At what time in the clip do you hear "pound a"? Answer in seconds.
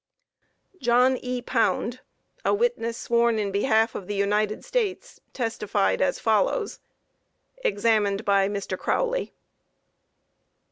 1.43-2.55